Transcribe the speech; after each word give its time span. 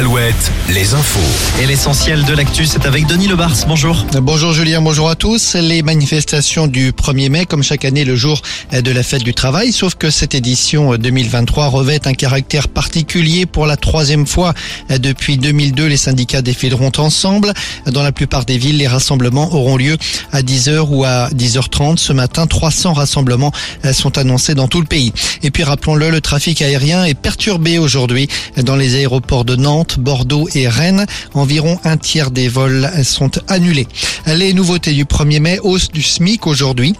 Alouette, 0.00 0.29
les 0.68 0.94
infos. 0.94 1.60
Et 1.60 1.66
l'essentiel 1.66 2.24
de 2.24 2.32
l'actu, 2.34 2.64
c'est 2.64 2.86
avec 2.86 3.06
Denis 3.06 3.26
Lebars. 3.26 3.56
Bonjour. 3.66 4.06
Bonjour 4.22 4.52
Julien, 4.52 4.80
bonjour 4.80 5.10
à 5.10 5.16
tous. 5.16 5.54
Les 5.54 5.82
manifestations 5.82 6.66
du 6.66 6.92
1er 6.92 7.28
mai, 7.28 7.46
comme 7.46 7.62
chaque 7.62 7.84
année, 7.84 8.04
le 8.04 8.14
jour 8.14 8.40
de 8.72 8.90
la 8.92 9.02
fête 9.02 9.24
du 9.24 9.34
travail, 9.34 9.72
sauf 9.72 9.96
que 9.96 10.10
cette 10.10 10.34
édition 10.34 10.96
2023 10.96 11.66
revêt 11.66 12.06
un 12.06 12.14
caractère 12.14 12.68
particulier 12.68 13.46
pour 13.46 13.66
la 13.66 13.76
troisième 13.76 14.26
fois 14.26 14.54
depuis 14.88 15.36
2002. 15.36 15.86
Les 15.86 15.96
syndicats 15.96 16.42
défileront 16.42 16.92
ensemble. 16.98 17.52
Dans 17.86 18.02
la 18.02 18.12
plupart 18.12 18.44
des 18.44 18.56
villes, 18.56 18.78
les 18.78 18.88
rassemblements 18.88 19.52
auront 19.52 19.76
lieu 19.76 19.96
à 20.32 20.42
10h 20.42 20.86
ou 20.88 21.04
à 21.04 21.28
10h30. 21.30 21.96
Ce 21.96 22.12
matin, 22.12 22.46
300 22.46 22.92
rassemblements 22.92 23.52
sont 23.92 24.16
annoncés 24.16 24.54
dans 24.54 24.68
tout 24.68 24.80
le 24.80 24.86
pays. 24.86 25.12
Et 25.42 25.50
puis 25.50 25.64
rappelons-le, 25.64 26.10
le 26.10 26.20
trafic 26.20 26.62
aérien 26.62 27.04
est 27.04 27.14
perturbé 27.14 27.78
aujourd'hui 27.78 28.28
dans 28.62 28.76
les 28.76 28.94
aéroports 28.94 29.44
de 29.44 29.56
Nantes, 29.56 29.98
Bordeaux 29.98 30.19
et 30.54 30.68
Rennes. 30.68 31.06
Environ 31.34 31.78
un 31.84 31.96
tiers 31.96 32.30
des 32.30 32.48
vols 32.48 32.90
sont 33.04 33.30
annulés. 33.48 33.86
Les 34.26 34.52
nouveautés 34.52 34.92
du 34.92 35.04
1er 35.04 35.40
mai, 35.40 35.58
hausse 35.62 35.90
du 35.90 36.02
SMIC 36.02 36.46
aujourd'hui 36.46 36.94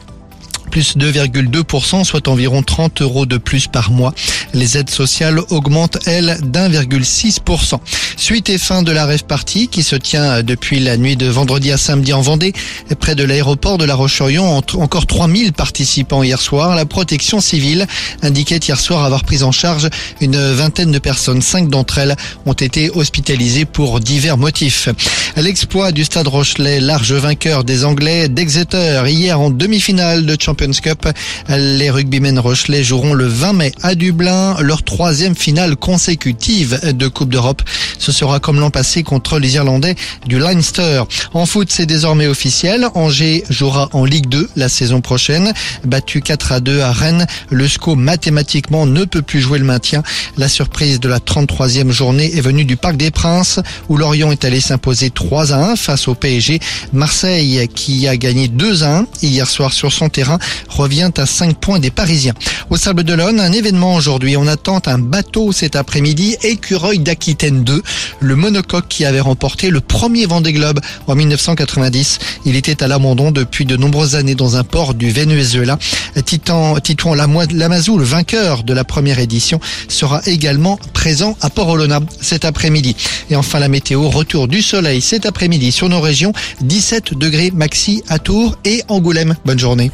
plus 0.70 0.96
2,2%, 0.96 2.04
soit 2.04 2.28
environ 2.28 2.62
30 2.62 3.02
euros 3.02 3.26
de 3.26 3.36
plus 3.36 3.66
par 3.66 3.90
mois. 3.90 4.14
Les 4.54 4.76
aides 4.76 4.90
sociales 4.90 5.40
augmentent, 5.50 5.98
elles, 6.06 6.38
d'1,6%. 6.42 7.78
Suite 8.16 8.48
et 8.48 8.58
fin 8.58 8.82
de 8.82 8.92
la 8.92 9.06
rêve 9.06 9.24
partie 9.24 9.68
qui 9.68 9.82
se 9.82 9.96
tient 9.96 10.42
depuis 10.42 10.80
la 10.80 10.96
nuit 10.96 11.16
de 11.16 11.26
vendredi 11.26 11.70
à 11.70 11.78
samedi 11.78 12.12
en 12.12 12.20
Vendée, 12.20 12.52
près 12.98 13.14
de 13.14 13.24
l'aéroport 13.24 13.78
de 13.78 13.84
La 13.84 13.94
Roche-Orion, 13.94 14.62
encore 14.74 15.06
3000 15.06 15.52
participants 15.52 16.22
hier 16.22 16.40
soir. 16.40 16.74
La 16.74 16.84
protection 16.84 17.40
civile 17.40 17.86
indiquait 18.22 18.58
hier 18.58 18.80
soir 18.80 19.04
avoir 19.04 19.24
pris 19.24 19.42
en 19.42 19.52
charge 19.52 19.88
une 20.20 20.38
vingtaine 20.52 20.90
de 20.90 20.98
personnes. 20.98 21.42
Cinq 21.42 21.68
d'entre 21.68 21.98
elles 21.98 22.16
ont 22.46 22.52
été 22.52 22.90
hospitalisées 22.90 23.64
pour 23.64 24.00
divers 24.00 24.36
motifs. 24.36 24.88
L'exploit 25.36 25.92
du 25.92 26.04
Stade 26.04 26.28
Rochelet, 26.28 26.80
large 26.80 27.12
vainqueur 27.12 27.64
des 27.64 27.84
Anglais 27.84 28.28
d'Exeter, 28.28 29.02
hier 29.06 29.40
en 29.40 29.50
demi-finale 29.50 30.26
de 30.26 30.36
Champions 30.40 30.72
Cup. 30.82 31.08
Les 31.48 31.90
rugbymen 31.90 32.38
Rochelet 32.38 32.82
joueront 32.82 33.14
le 33.14 33.26
20 33.26 33.52
mai 33.52 33.72
à 33.82 33.94
Dublin 33.94 34.39
leur 34.60 34.82
troisième 34.82 35.34
finale 35.34 35.76
consécutive 35.76 36.80
de 36.92 37.08
Coupe 37.08 37.30
d'Europe. 37.30 37.62
Ce 38.00 38.12
sera 38.12 38.40
comme 38.40 38.58
l'an 38.58 38.70
passé 38.70 39.02
contre 39.02 39.38
les 39.38 39.54
Irlandais 39.54 39.94
du 40.26 40.38
Leinster. 40.38 41.02
En 41.34 41.44
foot, 41.44 41.68
c'est 41.70 41.84
désormais 41.84 42.26
officiel. 42.26 42.88
Angers 42.94 43.44
jouera 43.50 43.90
en 43.92 44.06
Ligue 44.06 44.26
2 44.26 44.48
la 44.56 44.70
saison 44.70 45.02
prochaine. 45.02 45.52
Battu 45.84 46.22
4 46.22 46.52
à 46.52 46.60
2 46.60 46.80
à 46.80 46.92
Rennes, 46.92 47.26
le 47.50 47.68
SCO 47.68 47.96
mathématiquement 47.96 48.86
ne 48.86 49.04
peut 49.04 49.20
plus 49.20 49.40
jouer 49.40 49.58
le 49.58 49.66
maintien. 49.66 50.02
La 50.38 50.48
surprise 50.48 50.98
de 50.98 51.08
la 51.08 51.18
33e 51.18 51.90
journée 51.90 52.34
est 52.34 52.40
venue 52.40 52.64
du 52.64 52.76
Parc 52.76 52.96
des 52.96 53.10
Princes 53.10 53.60
où 53.90 53.98
Lorient 53.98 54.32
est 54.32 54.46
allé 54.46 54.60
s'imposer 54.60 55.10
3 55.10 55.52
à 55.52 55.58
1 55.72 55.76
face 55.76 56.08
au 56.08 56.14
PSG. 56.14 56.58
Marseille 56.94 57.68
qui 57.74 58.08
a 58.08 58.16
gagné 58.16 58.48
2 58.48 58.82
à 58.82 58.98
1 59.00 59.06
hier 59.22 59.46
soir 59.46 59.74
sur 59.74 59.92
son 59.92 60.08
terrain 60.08 60.38
revient 60.70 61.10
à 61.18 61.26
5 61.26 61.58
points 61.58 61.78
des 61.78 61.90
Parisiens. 61.90 62.34
Au 62.70 62.78
Sable 62.78 63.04
d'Olonne, 63.04 63.40
un 63.40 63.52
événement 63.52 63.94
aujourd'hui. 63.94 64.38
On 64.38 64.46
attend 64.46 64.80
un 64.86 64.98
bateau 64.98 65.52
cet 65.52 65.76
après-midi, 65.76 66.36
Écureuil 66.42 66.98
d'Aquitaine 66.98 67.62
2, 67.62 67.82
le 68.20 68.36
monocoque 68.36 68.86
qui 68.88 69.04
avait 69.04 69.20
remporté 69.20 69.70
le 69.70 69.80
premier 69.80 70.26
Vendée 70.26 70.52
Globe 70.52 70.80
en 71.06 71.14
1990. 71.14 72.18
Il 72.44 72.56
était 72.56 72.82
à 72.82 72.88
l'abandon 72.88 73.30
depuis 73.30 73.64
de 73.64 73.76
nombreuses 73.76 74.16
années 74.16 74.34
dans 74.34 74.56
un 74.56 74.64
port 74.64 74.94
du 74.94 75.10
Venezuela. 75.10 75.78
Titan, 76.24 76.78
Titouan 76.80 77.14
Lamazou, 77.14 77.98
le 77.98 78.04
vainqueur 78.04 78.62
de 78.62 78.72
la 78.72 78.84
première 78.84 79.18
édition, 79.18 79.60
sera 79.88 80.20
également 80.26 80.78
présent 80.92 81.36
à 81.40 81.50
Port-Olona 81.50 82.00
cet 82.20 82.44
après-midi. 82.44 82.96
Et 83.30 83.36
enfin 83.36 83.58
la 83.58 83.68
météo, 83.68 84.08
retour 84.08 84.48
du 84.48 84.62
soleil 84.62 85.00
cet 85.00 85.26
après-midi 85.26 85.72
sur 85.72 85.88
nos 85.88 86.00
régions, 86.00 86.32
17 86.62 87.14
degrés 87.14 87.50
maxi 87.50 88.02
à 88.08 88.18
Tours 88.18 88.58
et 88.64 88.82
Angoulême. 88.88 89.36
Bonne 89.44 89.58
journée. 89.58 89.90